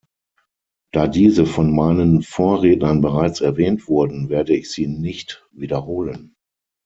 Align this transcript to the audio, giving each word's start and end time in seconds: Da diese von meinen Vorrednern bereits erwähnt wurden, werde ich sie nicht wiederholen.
Da 0.91 1.07
diese 1.07 1.45
von 1.45 1.75
meinen 1.75 2.23
Vorrednern 2.23 3.01
bereits 3.01 3.39
erwähnt 3.39 3.87
wurden, 3.87 4.29
werde 4.29 4.55
ich 4.55 4.71
sie 4.71 4.87
nicht 4.87 5.47
wiederholen. 5.51 6.33